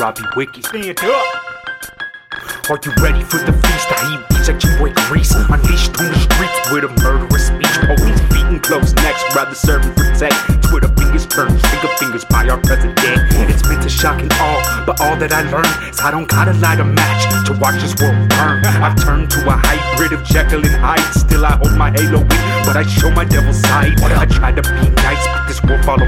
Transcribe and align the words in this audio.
I 0.00 0.12
be 0.12 0.22
wicked. 0.36 0.64
Stand 0.64 0.98
up. 1.02 1.48
Are 2.70 2.78
you 2.84 2.92
ready 3.02 3.24
for 3.24 3.38
the 3.42 3.50
feast? 3.50 3.90
I 3.90 4.14
eat 4.14 4.22
beats 4.30 4.46
like 4.46 4.62
you 4.62 4.70
break 4.78 4.94
grease. 5.10 5.34
Unleashed 5.34 5.98
on 5.98 6.06
the 6.06 6.18
streets 6.22 6.58
with 6.70 6.84
a 6.84 6.92
murderous 7.02 7.48
speech. 7.50 7.74
Police 7.82 8.20
beating 8.30 8.60
close 8.60 8.94
necks, 9.02 9.24
rather 9.34 9.54
serve 9.54 9.82
and 9.82 9.96
protect. 9.96 10.36
Twitter 10.62 10.86
fingers 10.94 11.26
turned, 11.26 11.58
finger 11.58 11.88
fingers 11.98 12.24
by 12.26 12.46
our 12.46 12.60
president. 12.62 13.26
It's 13.50 13.66
meant 13.66 13.82
to 13.82 13.88
shock 13.88 14.20
and 14.22 14.32
awe, 14.34 14.84
but 14.86 15.00
all 15.00 15.16
that 15.16 15.32
I 15.32 15.42
learned 15.50 15.90
is 15.90 15.98
I 15.98 16.12
don't 16.12 16.28
gotta 16.28 16.52
light 16.62 16.78
a 16.78 16.84
match 16.84 17.26
to 17.48 17.52
watch 17.58 17.82
this 17.82 17.98
world 17.98 18.28
burn. 18.30 18.62
I've 18.64 18.94
turned 19.02 19.30
to 19.32 19.48
a 19.48 19.58
hybrid 19.58 20.12
of 20.12 20.22
Jekyll 20.24 20.62
and 20.62 20.76
Hyde. 20.78 21.02
Still, 21.14 21.44
I 21.44 21.56
hold 21.58 21.74
my 21.74 21.90
halo 21.90 22.20
in, 22.20 22.62
but 22.62 22.76
I 22.76 22.84
show 22.86 23.10
my 23.10 23.24
devil 23.24 23.52
side. 23.52 23.98
I 24.00 24.26
try 24.26 24.52
to 24.52 24.62
be 24.62 24.86
nice, 25.02 25.26
but 25.26 25.48
this 25.48 25.58
world 25.64 25.84
follow 25.84 26.06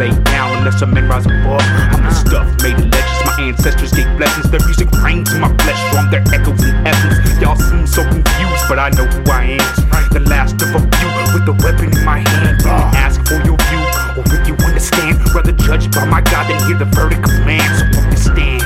to 0.00 0.06
lay 0.06 0.24
down 0.24 0.58
unless 0.58 0.82
a 0.82 0.86
man 0.86 1.08
rise 1.08 1.26
above. 1.26 1.62
I'm 1.92 2.02
the 2.04 2.14
stuff 2.14 2.46
made 2.62 2.74
of 2.74 2.88
legends. 2.88 3.24
My 3.26 3.36
ancestors 3.40 3.92
gave 3.92 4.08
blessings. 4.16 4.50
Their 4.50 4.60
music 4.64 4.90
rains 5.04 5.32
in 5.32 5.40
my 5.40 5.52
flesh, 5.58 5.78
strong. 5.88 6.10
Their 6.10 6.24
echoes 6.32 6.62
in 6.64 6.74
heavens. 6.84 7.40
Y'all 7.40 7.56
seem 7.56 7.86
so 7.86 8.02
confused, 8.04 8.64
but 8.68 8.78
I 8.78 8.90
know 8.90 9.04
who 9.04 9.30
I 9.30 9.60
am. 9.60 10.10
The 10.12 10.20
last 10.20 10.60
of 10.62 10.74
a 10.74 10.80
few 10.80 11.10
with 11.34 11.44
the 11.46 11.56
weapon 11.64 11.92
in 11.96 12.04
my 12.04 12.18
hand. 12.18 12.62
Ask 12.96 13.20
for 13.26 13.38
your 13.44 13.58
view, 13.68 13.82
or 14.16 14.24
if 14.32 14.48
you 14.48 14.54
understand. 14.64 15.20
Rather 15.34 15.52
judge 15.52 15.90
by 15.92 16.04
my 16.06 16.20
God 16.20 16.48
than 16.48 16.58
hear 16.66 16.78
the 16.78 16.88
verdict 16.96 17.24
of 17.24 17.34
man. 17.44 17.62
So 17.78 18.00
understand. 18.00 18.62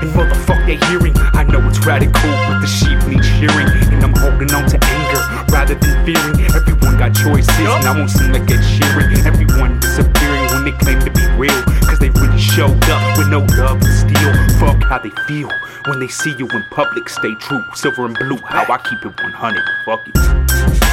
And 0.00 0.10
motherfuck 0.12 0.64
they 0.66 0.76
hearing. 0.88 1.14
I 1.36 1.44
know 1.44 1.60
it's 1.68 1.84
radical, 1.84 2.32
but 2.48 2.60
the 2.60 2.66
sheep 2.66 2.98
need 3.06 3.24
shearing. 3.24 3.68
And 3.92 4.02
I'm 4.02 4.14
holding 4.14 4.52
on 4.52 4.68
to 4.68 4.78
anger 4.80 5.22
rather 5.52 5.74
than 5.74 5.94
fearing. 6.04 6.40
Everyone 6.52 6.96
got 6.96 7.14
choices, 7.14 7.52
and 7.60 7.84
I 7.84 7.92
won't 7.96 8.10
seem 8.10 8.32
like 8.32 8.48
Ed 8.50 8.64
Sheeran. 8.64 9.35
Showed 12.56 12.88
up 12.88 13.18
with 13.18 13.28
no 13.28 13.40
love 13.58 13.82
and 13.82 13.84
steel. 13.84 14.32
Fuck 14.58 14.82
how 14.84 14.98
they 14.98 15.10
feel 15.28 15.50
when 15.88 16.00
they 16.00 16.08
see 16.08 16.34
you 16.38 16.48
in 16.48 16.64
public. 16.70 17.06
Stay 17.06 17.34
true, 17.34 17.62
silver 17.74 18.06
and 18.06 18.16
blue. 18.16 18.38
How 18.38 18.64
I 18.72 18.78
keep 18.78 19.04
it 19.04 19.22
100. 19.22 19.62
Fuck 19.84 20.08
it. 20.08 20.85